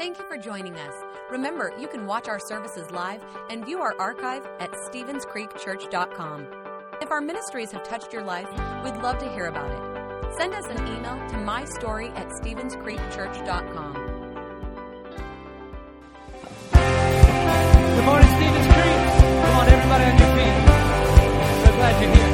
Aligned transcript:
Thank 0.00 0.18
you 0.18 0.24
for 0.26 0.38
joining 0.38 0.76
us. 0.76 0.94
Remember, 1.30 1.74
you 1.78 1.86
can 1.86 2.06
watch 2.06 2.26
our 2.26 2.38
services 2.38 2.90
live 2.90 3.22
and 3.50 3.66
view 3.66 3.80
our 3.80 3.94
archive 3.98 4.48
at 4.58 4.72
StevensCreekChurch.com. 4.72 6.46
If 7.02 7.10
our 7.10 7.20
ministries 7.20 7.70
have 7.72 7.82
touched 7.82 8.10
your 8.10 8.24
life, 8.24 8.48
we'd 8.82 8.96
love 9.02 9.18
to 9.18 9.30
hear 9.30 9.48
about 9.48 9.70
it. 9.70 10.34
Send 10.38 10.54
us 10.54 10.64
an 10.68 10.78
email 10.88 11.16
to 11.28 11.36
mystory 11.36 12.16
at 12.16 12.28
StevensCreekChurch.com. 12.28 13.92
Good 16.72 18.04
morning, 18.06 18.28
Stevens 18.28 18.68
Creek. 18.72 19.00
Come 19.44 19.56
on, 19.58 19.68
everybody 19.68 20.04
on 20.04 20.16
your 20.16 20.30
feet. 20.32 20.56
So 21.62 21.72
glad 21.76 22.02
you're 22.02 22.14
here. 22.14 22.29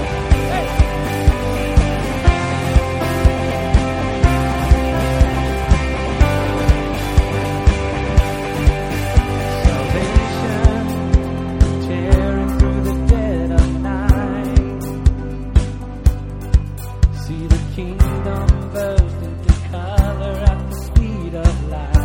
See 17.26 17.46
the 17.48 17.58
kingdom 17.74 18.46
burst 18.72 19.20
into 19.28 19.52
color 19.68 20.34
at 20.46 20.70
the 20.70 20.76
speed 20.86 21.34
of 21.34 21.68
light. 21.70 21.96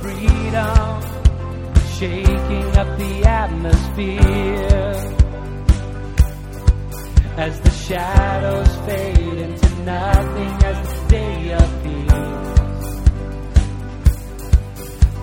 freedom, 0.00 1.02
shaking 1.98 2.76
up 2.76 2.98
the 2.98 3.24
atmosphere. 3.24 4.92
As 7.36 7.60
the 7.60 7.70
shadows 7.70 8.76
fade 8.86 9.38
into 9.46 9.68
nothing 9.82 10.64
as 10.70 10.88
the 10.88 11.08
day 11.08 11.50
appears. 11.50 12.56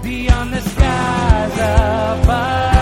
Beyond 0.04 0.54
the 0.54 0.62
skies 0.62 1.54
above, 1.54 2.73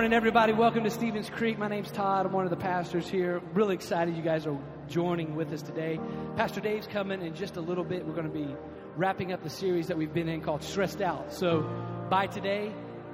morning, 0.00 0.16
everybody. 0.16 0.54
Welcome 0.54 0.84
to 0.84 0.90
Stevens 0.90 1.28
Creek. 1.28 1.58
My 1.58 1.68
name's 1.68 1.90
Todd. 1.90 2.24
I'm 2.24 2.32
one 2.32 2.44
of 2.44 2.50
the 2.50 2.56
pastors 2.56 3.06
here. 3.06 3.42
Really 3.52 3.74
excited 3.74 4.16
you 4.16 4.22
guys 4.22 4.46
are 4.46 4.56
joining 4.88 5.36
with 5.36 5.52
us 5.52 5.60
today. 5.60 6.00
Pastor 6.36 6.62
Dave's 6.62 6.86
coming 6.86 7.20
in 7.20 7.34
just 7.34 7.56
a 7.56 7.60
little 7.60 7.84
bit. 7.84 8.06
We're 8.06 8.14
going 8.14 8.32
to 8.32 8.32
be 8.32 8.48
wrapping 8.96 9.30
up 9.30 9.42
the 9.42 9.50
series 9.50 9.88
that 9.88 9.98
we've 9.98 10.14
been 10.14 10.30
in 10.30 10.40
called 10.40 10.62
Stressed 10.62 11.02
Out. 11.02 11.34
So 11.34 11.68
by 12.08 12.28
today, 12.28 12.72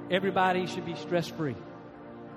everybody 0.09 0.65
should 0.65 0.85
be 0.85 0.95
stress 0.95 1.27
free. 1.27 1.57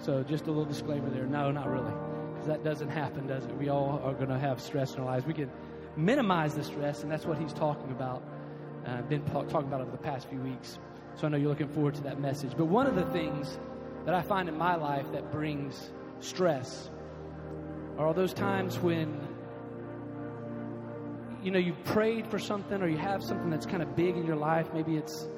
So 0.00 0.24
just 0.24 0.42
a 0.46 0.48
little 0.48 0.64
disclaimer 0.64 1.10
there. 1.10 1.26
No, 1.26 1.52
not 1.52 1.70
really. 1.70 1.92
Because 2.32 2.48
that 2.48 2.64
doesn't 2.64 2.88
happen, 2.88 3.28
does 3.28 3.44
it? 3.44 3.56
We 3.56 3.68
all 3.68 4.02
are 4.02 4.14
going 4.14 4.30
to 4.30 4.38
have 4.40 4.60
stress 4.60 4.94
in 4.94 4.98
our 4.98 5.06
lives. 5.06 5.26
We 5.26 5.34
can 5.34 5.48
minimize 5.96 6.54
the 6.54 6.64
stress, 6.64 7.04
and 7.04 7.12
that's 7.12 7.24
what 7.24 7.38
he's 7.38 7.52
talking 7.52 7.92
about. 7.92 8.20
Uh, 8.84 9.00
been 9.02 9.24
talk, 9.26 9.48
talking 9.48 9.68
about 9.68 9.80
over 9.80 9.92
the 9.92 9.98
past 9.98 10.28
few 10.28 10.40
weeks. 10.40 10.80
So 11.14 11.28
I 11.28 11.30
know 11.30 11.36
you're 11.36 11.50
looking 11.50 11.68
forward 11.68 11.94
to 11.94 12.02
that 12.02 12.18
message. 12.18 12.50
But 12.56 12.64
one 12.64 12.88
of 12.88 12.96
the 12.96 13.04
things 13.12 13.56
that 14.04 14.14
I 14.14 14.22
find 14.22 14.48
in 14.48 14.56
my 14.56 14.76
life 14.76 15.10
that 15.12 15.30
brings 15.30 15.90
stress. 16.20 16.90
Are 17.98 18.06
all 18.06 18.14
those 18.14 18.32
times 18.32 18.78
when 18.78 19.20
you 21.42 21.50
know 21.50 21.58
you 21.58 21.74
prayed 21.84 22.26
for 22.26 22.38
something 22.38 22.82
or 22.82 22.88
you 22.88 22.98
have 22.98 23.22
something 23.22 23.50
that's 23.50 23.66
kind 23.66 23.82
of 23.82 23.94
big 23.96 24.16
in 24.16 24.24
your 24.24 24.36
life. 24.36 24.68
Maybe 24.72 24.96
it's 24.96 25.28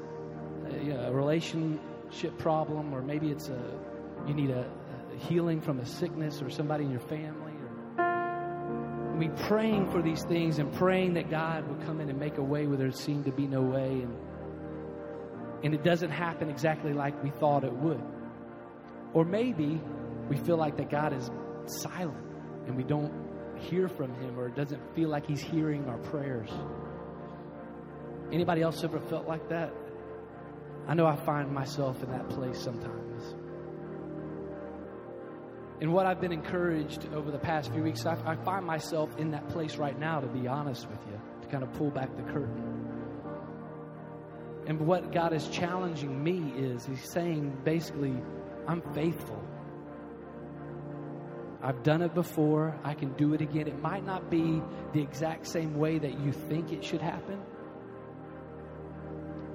a, 0.70 0.90
a 0.90 1.12
relationship 1.12 2.38
problem 2.38 2.94
or 2.94 3.02
maybe 3.02 3.30
it's 3.30 3.48
a 3.48 3.60
you 4.26 4.34
need 4.34 4.50
a, 4.50 4.60
a, 4.60 5.16
healing 5.26 5.60
from 5.60 5.80
a 5.80 5.86
sickness 5.86 6.40
or 6.40 6.50
somebody 6.50 6.84
in 6.84 6.90
your 6.90 7.00
family. 7.00 7.52
Or 7.98 9.16
we 9.16 9.28
praying 9.46 9.90
for 9.90 10.02
these 10.02 10.22
things 10.24 10.58
and 10.58 10.72
praying 10.72 11.14
that 11.14 11.30
God 11.30 11.68
would 11.68 11.84
come 11.84 12.00
in 12.00 12.08
and 12.08 12.18
make 12.18 12.38
a 12.38 12.42
way 12.42 12.66
where 12.66 12.78
there 12.78 12.92
seemed 12.92 13.24
to 13.24 13.32
be 13.32 13.46
no 13.46 13.60
way. 13.60 13.88
And 13.88 14.16
and 15.64 15.74
it 15.74 15.82
doesn't 15.84 16.10
happen 16.10 16.48
exactly 16.48 16.92
like 16.92 17.22
we 17.22 17.30
thought 17.30 17.64
it 17.64 17.72
would 17.72 18.02
or 19.14 19.24
maybe 19.24 19.80
we 20.28 20.36
feel 20.36 20.56
like 20.56 20.76
that 20.76 20.90
God 20.90 21.12
is 21.12 21.30
silent 21.66 22.24
and 22.66 22.76
we 22.76 22.82
don't 22.82 23.12
hear 23.58 23.88
from 23.88 24.14
him 24.20 24.38
or 24.38 24.48
it 24.48 24.56
doesn't 24.56 24.94
feel 24.94 25.08
like 25.08 25.26
he's 25.26 25.40
hearing 25.40 25.88
our 25.88 25.98
prayers. 25.98 26.50
Anybody 28.32 28.62
else 28.62 28.82
ever 28.82 28.98
felt 28.98 29.28
like 29.28 29.48
that? 29.50 29.72
I 30.88 30.94
know 30.94 31.06
I 31.06 31.16
find 31.16 31.52
myself 31.52 32.02
in 32.02 32.10
that 32.10 32.28
place 32.28 32.58
sometimes. 32.58 33.34
And 35.80 35.92
what 35.92 36.06
I've 36.06 36.20
been 36.20 36.32
encouraged 36.32 37.12
over 37.12 37.30
the 37.30 37.38
past 37.38 37.72
few 37.72 37.82
weeks, 37.82 38.06
I, 38.06 38.16
I 38.24 38.36
find 38.36 38.64
myself 38.64 39.16
in 39.18 39.32
that 39.32 39.48
place 39.48 39.76
right 39.76 39.98
now, 39.98 40.20
to 40.20 40.28
be 40.28 40.46
honest 40.46 40.88
with 40.88 41.00
you, 41.10 41.20
to 41.42 41.48
kind 41.48 41.64
of 41.64 41.72
pull 41.74 41.90
back 41.90 42.16
the 42.16 42.22
curtain. 42.22 42.72
And 44.68 44.80
what 44.86 45.10
God 45.10 45.32
is 45.32 45.48
challenging 45.48 46.22
me 46.22 46.52
is, 46.56 46.86
He's 46.86 47.10
saying 47.10 47.56
basically, 47.64 48.14
I'm 48.66 48.82
faithful. 48.94 49.42
I've 51.62 51.82
done 51.82 52.02
it 52.02 52.14
before. 52.14 52.76
I 52.82 52.94
can 52.94 53.12
do 53.12 53.34
it 53.34 53.40
again. 53.40 53.68
It 53.68 53.80
might 53.80 54.04
not 54.04 54.30
be 54.30 54.60
the 54.92 55.00
exact 55.00 55.46
same 55.46 55.78
way 55.78 55.98
that 55.98 56.18
you 56.18 56.32
think 56.32 56.72
it 56.72 56.84
should 56.84 57.00
happen. 57.00 57.40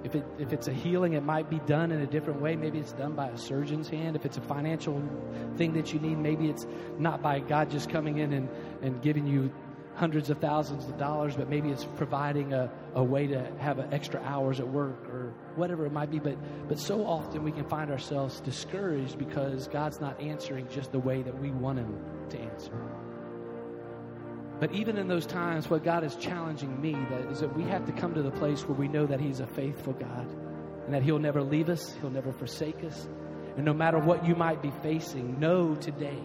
If, 0.04 0.16
it, 0.16 0.26
if 0.40 0.54
it's 0.54 0.70
a 0.70 0.74
healing, 0.74 1.14
it 1.14 1.24
might 1.24 1.50
be 1.50 1.60
done 1.60 1.92
in 1.92 2.00
a 2.00 2.08
different 2.08 2.40
way. 2.40 2.56
Maybe 2.56 2.80
it's 2.80 2.94
done 2.94 3.14
by 3.14 3.28
a 3.28 3.38
surgeon's 3.38 3.90
hand. 3.90 4.16
If 4.16 4.26
it's 4.26 4.38
a 4.38 4.42
financial 4.42 5.04
thing 5.58 5.74
that 5.74 5.92
you 5.92 6.00
need, 6.00 6.18
maybe 6.18 6.50
it's 6.50 6.66
not 6.98 7.22
by 7.22 7.40
God 7.40 7.70
just 7.70 7.90
coming 7.90 8.20
in 8.20 8.32
and, 8.32 8.48
and 8.82 9.02
giving 9.02 9.28
you 9.28 9.52
hundreds 9.96 10.30
of 10.30 10.38
thousands 10.38 10.86
of 10.86 10.98
dollars, 10.98 11.36
but 11.36 11.50
maybe 11.50 11.70
it's 11.72 11.84
providing 11.98 12.54
a, 12.54 12.72
a 12.94 13.04
way 13.04 13.28
to 13.28 13.52
have 13.58 13.80
extra 13.92 14.22
hours 14.22 14.60
at 14.60 14.68
work 14.68 15.07
or 15.07 15.07
whatever 15.58 15.86
it 15.86 15.92
might 15.92 16.12
be. 16.12 16.20
But, 16.20 16.38
but 16.68 16.80
so 16.80 17.06
often 17.06 17.44
we 17.44 17.52
can 17.52 17.66
find 17.66 17.92
ourselves 17.92 18.40
discouraged 18.42 19.18
because 19.18 19.68
God's 19.68 20.00
not 20.00 20.20
answering 20.22 20.68
just 20.70 20.92
the 20.92 21.00
way 21.00 21.22
that 21.24 21.38
we 21.40 21.52
want 21.52 21.80
Him 21.80 22.00
to 22.30 22.40
answer. 22.40 22.72
But 24.60 24.72
even 24.72 24.98
in 24.98 25.08
those 25.08 25.26
times, 25.26 25.70
what 25.70 25.84
God 25.84 26.04
is 26.04 26.16
challenging 26.16 26.82
me 26.82 26.94
that 26.94 27.32
is 27.32 27.42
that 27.42 27.56
we 27.56 27.64
have 27.64 27.86
to 27.86 27.92
come 27.92 28.14
to 28.16 28.24
the 28.24 28.32
place 28.32 28.62
where 28.68 28.78
we 28.78 28.88
know 28.88 29.06
that 29.06 29.20
He's 29.20 29.40
a 29.40 29.48
faithful 29.48 29.94
God 29.94 30.28
and 30.86 30.94
that 30.94 31.04
He'll 31.04 31.20
never 31.20 31.44
leave 31.44 31.70
us, 31.70 31.94
He'll 32.02 32.10
never 32.10 32.32
forsake 32.32 32.84
us. 32.84 33.08
And 33.56 33.66
no 33.66 33.74
matter 33.74 34.00
what 34.00 34.26
you 34.26 34.36
might 34.36 34.62
be 34.62 34.72
facing, 34.82 35.40
know 35.40 35.76
today 35.76 36.20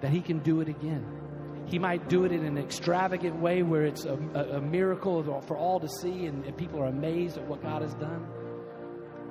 that 0.00 0.10
He 0.10 0.20
can 0.20 0.38
do 0.40 0.60
it 0.60 0.68
again. 0.68 1.23
He 1.66 1.78
might 1.78 2.08
do 2.08 2.24
it 2.24 2.32
in 2.32 2.44
an 2.44 2.58
extravagant 2.58 3.36
way 3.36 3.62
where 3.62 3.84
it's 3.84 4.04
a, 4.04 4.18
a, 4.34 4.58
a 4.58 4.60
miracle 4.60 5.40
for 5.42 5.56
all 5.56 5.80
to 5.80 5.88
see 5.88 6.26
and, 6.26 6.44
and, 6.44 6.56
people 6.56 6.80
are 6.80 6.86
amazed 6.86 7.38
at 7.38 7.46
what 7.46 7.62
God 7.62 7.82
has 7.82 7.94
done. 7.94 8.26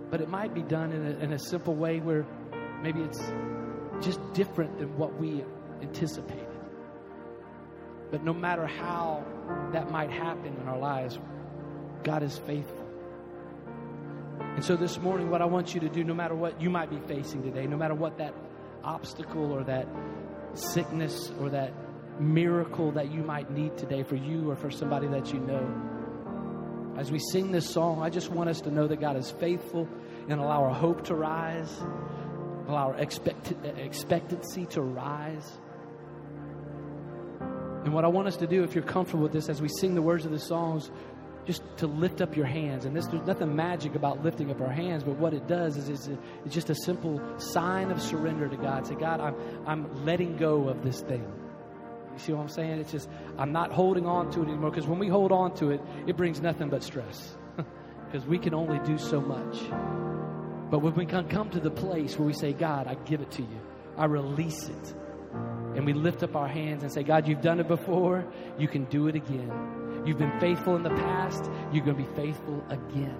But 0.09 0.21
it 0.21 0.29
might 0.29 0.53
be 0.53 0.63
done 0.63 0.91
in 0.91 1.05
a, 1.05 1.23
in 1.23 1.33
a 1.33 1.39
simple 1.39 1.75
way 1.75 1.99
where 1.99 2.25
maybe 2.81 3.01
it's 3.01 3.21
just 4.01 4.19
different 4.33 4.79
than 4.79 4.97
what 4.97 5.19
we 5.19 5.43
anticipated. 5.81 6.47
But 8.11 8.23
no 8.23 8.33
matter 8.33 8.67
how 8.67 9.23
that 9.71 9.89
might 9.89 10.11
happen 10.11 10.55
in 10.59 10.67
our 10.67 10.77
lives, 10.77 11.19
God 12.03 12.23
is 12.23 12.37
faithful. 12.39 12.85
And 14.39 14.63
so 14.63 14.75
this 14.75 14.99
morning, 14.99 15.29
what 15.29 15.41
I 15.41 15.45
want 15.45 15.73
you 15.73 15.79
to 15.81 15.89
do, 15.89 16.03
no 16.03 16.13
matter 16.13 16.35
what 16.35 16.61
you 16.61 16.69
might 16.69 16.89
be 16.89 16.99
facing 17.07 17.41
today, 17.41 17.65
no 17.65 17.77
matter 17.77 17.95
what 17.95 18.17
that 18.17 18.35
obstacle 18.83 19.51
or 19.51 19.63
that 19.63 19.87
sickness 20.53 21.31
or 21.39 21.49
that 21.49 21.73
miracle 22.19 22.91
that 22.91 23.11
you 23.11 23.23
might 23.23 23.49
need 23.51 23.77
today 23.77 24.03
for 24.03 24.15
you 24.15 24.49
or 24.49 24.55
for 24.55 24.71
somebody 24.71 25.07
that 25.07 25.33
you 25.33 25.39
know. 25.39 26.93
As 26.97 27.11
we 27.11 27.19
sing 27.19 27.51
this 27.51 27.69
song, 27.69 28.01
I 28.01 28.09
just 28.09 28.29
want 28.29 28.49
us 28.49 28.61
to 28.61 28.71
know 28.71 28.87
that 28.87 28.99
God 28.99 29.17
is 29.17 29.31
faithful 29.31 29.87
and 30.29 30.39
allow 30.39 30.63
our 30.63 30.73
hope 30.73 31.05
to 31.05 31.15
rise, 31.15 31.81
allow 32.67 32.89
our 32.89 32.97
expect- 32.97 33.53
expectancy 33.77 34.65
to 34.67 34.81
rise. 34.81 35.57
And 37.83 37.93
what 37.93 38.05
I 38.05 38.07
want 38.07 38.27
us 38.27 38.37
to 38.37 38.47
do, 38.47 38.63
if 38.63 38.75
you're 38.75 38.83
comfortable 38.83 39.23
with 39.23 39.33
this, 39.33 39.49
as 39.49 39.61
we 39.61 39.67
sing 39.67 39.95
the 39.95 40.01
words 40.01 40.25
of 40.25 40.31
the 40.31 40.39
songs, 40.39 40.91
just 41.45 41.61
to 41.77 41.87
lift 41.87 42.21
up 42.21 42.37
your 42.37 42.45
hands. 42.45 42.85
And 42.85 42.95
this, 42.95 43.05
there's 43.07 43.25
nothing 43.27 43.55
magic 43.55 43.95
about 43.95 44.23
lifting 44.23 44.49
up 44.49 44.61
our 44.61 44.71
hands, 44.71 45.03
but 45.03 45.17
what 45.17 45.33
it 45.33 45.47
does 45.47 45.75
is 45.75 45.89
it's, 45.89 46.07
a, 46.07 46.17
it's 46.45 46.53
just 46.53 46.69
a 46.69 46.75
simple 46.75 47.21
sign 47.37 47.91
of 47.91 48.01
surrender 48.01 48.47
to 48.47 48.55
God. 48.55 48.87
Say, 48.87 48.95
God, 48.95 49.19
I'm, 49.19 49.35
I'm 49.67 50.05
letting 50.05 50.37
go 50.37 50.69
of 50.69 50.83
this 50.83 51.01
thing. 51.01 51.25
You 52.13 52.19
see 52.19 52.31
what 52.33 52.41
I'm 52.41 52.49
saying? 52.49 52.79
It's 52.79 52.91
just, 52.91 53.09
I'm 53.37 53.51
not 53.51 53.71
holding 53.71 54.05
on 54.05 54.31
to 54.31 54.41
it 54.41 54.47
anymore 54.47 54.69
because 54.69 54.87
when 54.87 54.99
we 54.99 55.07
hold 55.07 55.31
on 55.31 55.55
to 55.55 55.71
it, 55.71 55.81
it 56.05 56.15
brings 56.15 56.41
nothing 56.41 56.69
but 56.69 56.83
stress 56.83 57.35
because 58.05 58.25
we 58.27 58.37
can 58.37 58.53
only 58.53 58.79
do 58.85 58.97
so 58.97 59.19
much. 59.19 59.57
But 60.69 60.79
when 60.79 60.93
we 60.95 61.05
can 61.05 61.27
come 61.27 61.49
to 61.51 61.59
the 61.59 61.71
place 61.71 62.17
where 62.17 62.25
we 62.25 62.33
say, 62.33 62.53
God, 62.53 62.87
I 62.87 62.95
give 62.95 63.21
it 63.21 63.31
to 63.31 63.41
you, 63.41 63.59
I 63.97 64.05
release 64.05 64.69
it, 64.69 64.95
and 65.75 65.85
we 65.85 65.93
lift 65.93 66.23
up 66.23 66.35
our 66.35 66.47
hands 66.47 66.83
and 66.83 66.91
say, 66.91 67.03
God, 67.03 67.27
you've 67.27 67.41
done 67.41 67.59
it 67.59 67.67
before, 67.67 68.25
you 68.57 68.67
can 68.67 68.85
do 68.85 69.07
it 69.07 69.15
again. 69.15 69.51
You've 70.05 70.17
been 70.17 70.39
faithful 70.39 70.75
in 70.75 70.83
the 70.83 70.89
past, 70.89 71.49
you're 71.71 71.85
going 71.85 71.97
to 71.97 72.03
be 72.03 72.15
faithful 72.15 72.63
again. 72.69 73.17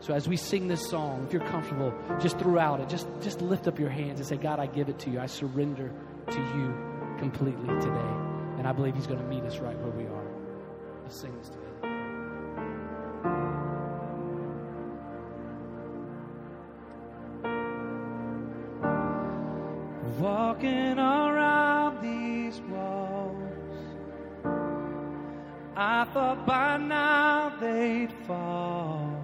So 0.00 0.14
as 0.14 0.28
we 0.28 0.36
sing 0.36 0.68
this 0.68 0.88
song, 0.88 1.24
if 1.26 1.32
you're 1.32 1.46
comfortable, 1.46 1.92
just 2.20 2.38
throughout 2.38 2.80
it, 2.80 2.88
just, 2.88 3.06
just 3.22 3.40
lift 3.40 3.66
up 3.66 3.78
your 3.78 3.88
hands 3.88 4.20
and 4.20 4.28
say, 4.28 4.36
God, 4.36 4.60
I 4.60 4.66
give 4.66 4.88
it 4.88 4.98
to 5.00 5.10
you. 5.10 5.18
I 5.18 5.26
surrender 5.26 5.90
to 6.30 6.38
you 6.38 6.85
completely 7.18 7.68
today. 7.80 8.12
And 8.58 8.66
I 8.66 8.72
believe 8.72 8.94
He's 8.94 9.06
going 9.06 9.20
to 9.20 9.26
meet 9.26 9.44
us 9.44 9.58
right 9.58 9.76
where 9.78 9.90
we 9.90 10.04
are. 10.04 10.26
Let's 11.02 11.16
sing 11.16 11.36
this 11.38 11.48
together. 11.48 11.66
Walking 20.18 20.98
around 20.98 22.00
these 22.02 22.60
walls, 22.62 23.36
I 25.76 26.04
thought 26.14 26.46
by 26.46 26.78
now 26.78 27.52
they'd 27.60 28.12
fall. 28.26 29.22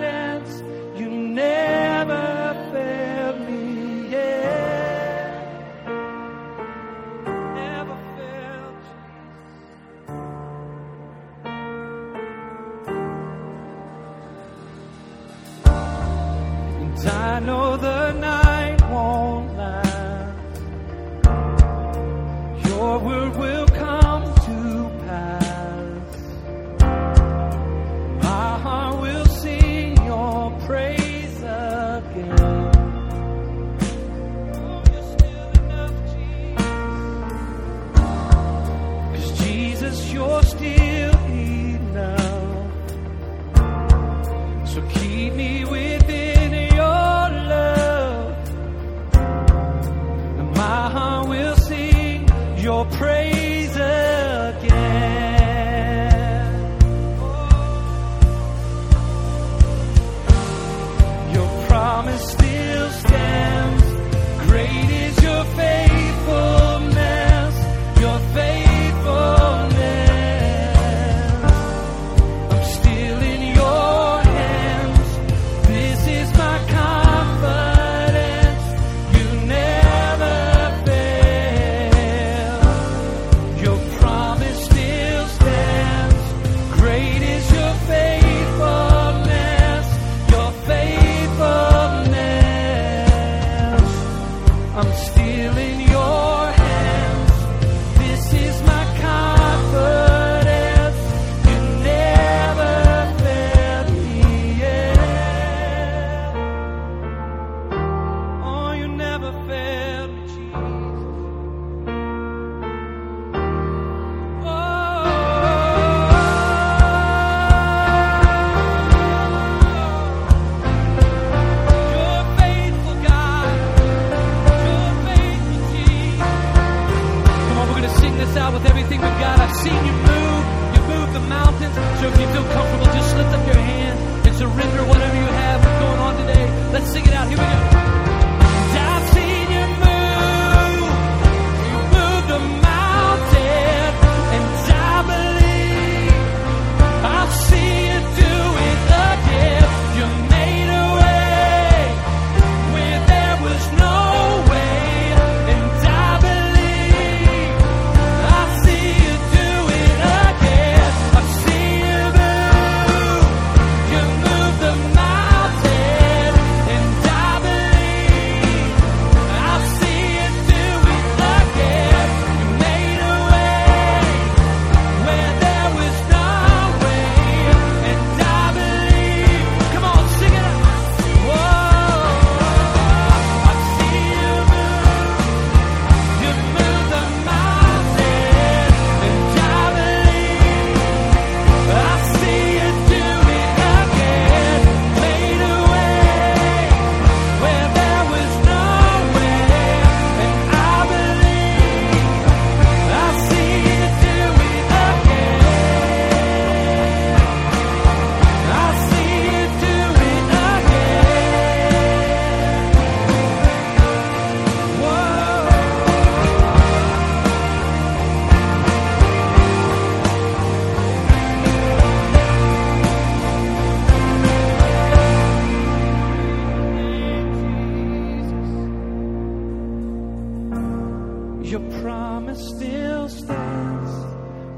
Your 231.45 231.61
promise 231.83 232.41
still 232.57 233.09
stands. 233.09 233.91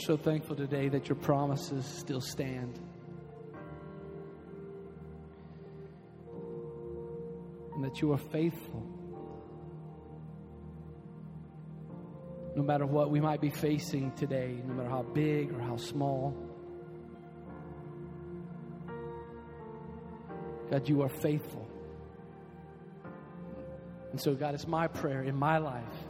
So 0.00 0.16
thankful 0.16 0.56
today 0.56 0.88
that 0.88 1.08
your 1.08 1.16
promises 1.16 1.84
still 1.84 2.20
stand. 2.20 2.78
And 7.74 7.84
that 7.84 8.00
you 8.00 8.12
are 8.12 8.18
faithful. 8.18 8.86
No 12.56 12.62
matter 12.62 12.86
what 12.86 13.10
we 13.10 13.20
might 13.20 13.40
be 13.40 13.50
facing 13.50 14.12
today, 14.12 14.60
no 14.66 14.74
matter 14.74 14.88
how 14.88 15.02
big 15.02 15.52
or 15.52 15.60
how 15.60 15.76
small. 15.76 16.34
God, 20.70 20.88
you 20.88 21.02
are 21.02 21.08
faithful. 21.08 21.68
And 24.10 24.20
so, 24.20 24.34
God, 24.34 24.54
it's 24.54 24.66
my 24.66 24.88
prayer 24.88 25.22
in 25.22 25.36
my 25.36 25.58
life 25.58 26.09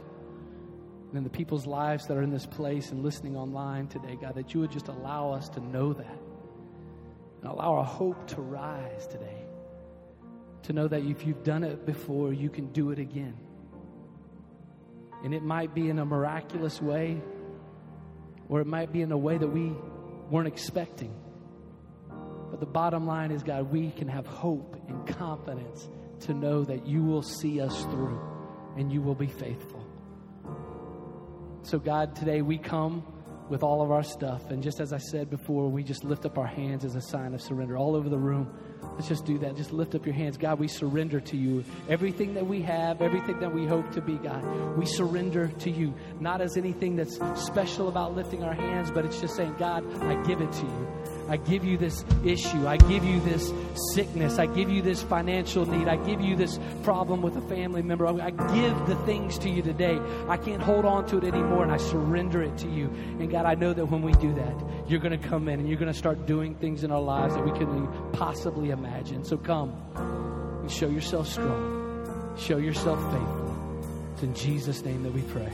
and 1.11 1.17
in 1.17 1.23
the 1.25 1.29
people's 1.29 1.67
lives 1.67 2.07
that 2.07 2.15
are 2.15 2.23
in 2.23 2.29
this 2.29 2.45
place 2.45 2.91
and 2.91 3.03
listening 3.03 3.35
online 3.35 3.87
today, 3.87 4.17
God, 4.19 4.35
that 4.35 4.53
you 4.53 4.61
would 4.61 4.71
just 4.71 4.87
allow 4.87 5.33
us 5.33 5.49
to 5.49 5.59
know 5.59 5.91
that 5.91 6.19
and 7.41 7.51
allow 7.51 7.73
our 7.73 7.83
hope 7.83 8.27
to 8.27 8.41
rise 8.41 9.07
today. 9.07 9.43
To 10.63 10.73
know 10.73 10.87
that 10.87 11.01
if 11.01 11.25
you've 11.25 11.43
done 11.43 11.65
it 11.65 11.85
before, 11.85 12.31
you 12.31 12.49
can 12.49 12.67
do 12.67 12.91
it 12.91 12.99
again. 12.99 13.35
And 15.25 15.33
it 15.33 15.43
might 15.43 15.75
be 15.75 15.89
in 15.89 15.99
a 15.99 16.05
miraculous 16.05 16.81
way, 16.81 17.21
or 18.47 18.61
it 18.61 18.67
might 18.67 18.93
be 18.93 19.01
in 19.01 19.11
a 19.11 19.17
way 19.17 19.37
that 19.37 19.47
we 19.47 19.73
weren't 20.29 20.47
expecting. 20.47 21.13
But 22.51 22.61
the 22.61 22.65
bottom 22.65 23.05
line 23.05 23.31
is, 23.31 23.43
God, 23.43 23.69
we 23.69 23.91
can 23.91 24.07
have 24.07 24.25
hope 24.25 24.81
and 24.87 25.05
confidence 25.17 25.89
to 26.21 26.33
know 26.33 26.63
that 26.63 26.87
you 26.87 27.03
will 27.03 27.21
see 27.21 27.59
us 27.59 27.81
through 27.83 28.21
and 28.77 28.93
you 28.93 29.01
will 29.01 29.15
be 29.15 29.27
faithful. 29.27 29.80
So, 31.63 31.77
God, 31.77 32.15
today 32.15 32.41
we 32.41 32.57
come 32.57 33.05
with 33.49 33.63
all 33.63 33.81
of 33.81 33.91
our 33.91 34.01
stuff. 34.01 34.49
And 34.49 34.63
just 34.63 34.79
as 34.79 34.93
I 34.93 34.97
said 34.97 35.29
before, 35.29 35.69
we 35.69 35.83
just 35.83 36.03
lift 36.03 36.25
up 36.25 36.37
our 36.37 36.47
hands 36.47 36.85
as 36.85 36.95
a 36.95 37.01
sign 37.01 37.33
of 37.33 37.41
surrender 37.41 37.77
all 37.77 37.95
over 37.95 38.09
the 38.09 38.17
room. 38.17 38.51
Let's 38.93 39.07
just 39.07 39.25
do 39.25 39.37
that. 39.39 39.55
Just 39.55 39.71
lift 39.71 39.93
up 39.93 40.05
your 40.05 40.15
hands. 40.15 40.37
God, 40.37 40.57
we 40.57 40.67
surrender 40.67 41.19
to 41.19 41.37
you. 41.37 41.63
Everything 41.87 42.33
that 42.33 42.47
we 42.47 42.61
have, 42.61 43.01
everything 43.01 43.39
that 43.41 43.53
we 43.53 43.67
hope 43.67 43.91
to 43.91 44.01
be, 44.01 44.15
God, 44.15 44.43
we 44.77 44.85
surrender 44.85 45.49
to 45.49 45.69
you. 45.69 45.93
Not 46.19 46.41
as 46.41 46.57
anything 46.57 46.95
that's 46.95 47.19
special 47.35 47.89
about 47.89 48.15
lifting 48.15 48.43
our 48.43 48.53
hands, 48.53 48.89
but 48.89 49.05
it's 49.05 49.19
just 49.19 49.35
saying, 49.35 49.55
God, 49.59 49.85
I 50.01 50.21
give 50.23 50.41
it 50.41 50.51
to 50.51 50.65
you. 50.65 51.10
I 51.31 51.37
give 51.37 51.63
you 51.63 51.77
this 51.77 52.03
issue. 52.25 52.67
I 52.67 52.75
give 52.75 53.05
you 53.05 53.21
this 53.21 53.53
sickness. 53.93 54.37
I 54.37 54.47
give 54.47 54.69
you 54.69 54.81
this 54.81 55.01
financial 55.01 55.65
need. 55.65 55.87
I 55.87 55.95
give 55.95 56.19
you 56.19 56.35
this 56.35 56.59
problem 56.83 57.21
with 57.21 57.37
a 57.37 57.41
family 57.43 57.81
member. 57.81 58.05
I 58.05 58.31
give 58.31 58.85
the 58.85 58.97
things 59.05 59.37
to 59.39 59.49
you 59.49 59.61
today. 59.61 59.97
I 60.27 60.35
can't 60.35 60.61
hold 60.61 60.83
on 60.83 61.07
to 61.07 61.19
it 61.19 61.23
anymore 61.23 61.63
and 61.63 61.71
I 61.71 61.77
surrender 61.77 62.43
it 62.43 62.57
to 62.57 62.69
you. 62.69 62.87
And 63.17 63.31
God, 63.31 63.45
I 63.45 63.55
know 63.55 63.71
that 63.71 63.85
when 63.85 64.01
we 64.01 64.11
do 64.11 64.33
that, 64.33 64.89
you're 64.89 64.99
going 64.99 65.17
to 65.17 65.27
come 65.29 65.47
in 65.47 65.61
and 65.61 65.69
you're 65.69 65.79
going 65.79 65.91
to 65.91 65.97
start 65.97 66.25
doing 66.25 66.53
things 66.55 66.83
in 66.83 66.91
our 66.91 67.01
lives 67.01 67.33
that 67.33 67.45
we 67.45 67.51
couldn't 67.51 68.11
possibly 68.11 68.71
imagine. 68.71 69.23
So 69.23 69.37
come 69.37 69.71
and 69.95 70.69
show 70.69 70.89
yourself 70.89 71.29
strong. 71.29 72.35
Show 72.37 72.57
yourself 72.57 72.99
faithful. 73.13 73.83
It's 74.15 74.23
in 74.23 74.35
Jesus' 74.35 74.83
name 74.83 75.03
that 75.03 75.13
we 75.13 75.21
pray. 75.21 75.49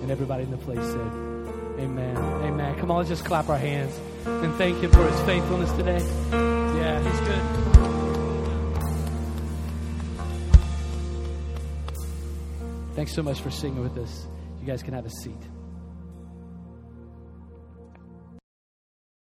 And 0.00 0.10
everybody 0.10 0.44
in 0.44 0.50
the 0.50 0.56
place 0.56 0.80
said, 0.80 1.31
Amen. 1.78 2.16
Amen. 2.16 2.78
Come 2.78 2.90
on, 2.90 2.98
let's 2.98 3.08
just 3.08 3.24
clap 3.24 3.48
our 3.48 3.58
hands 3.58 3.98
and 4.26 4.54
thank 4.54 4.78
Him 4.80 4.90
for 4.90 5.06
His 5.06 5.20
faithfulness 5.22 5.72
today. 5.72 5.98
Yeah, 6.30 7.02
He's 7.02 7.20
good. 7.20 7.42
Thanks 12.94 13.14
so 13.14 13.22
much 13.22 13.40
for 13.40 13.50
singing 13.50 13.82
with 13.82 13.96
us. 13.98 14.26
You 14.60 14.66
guys 14.66 14.82
can 14.82 14.94
have 14.94 15.06
a 15.06 15.10
seat. 15.10 15.40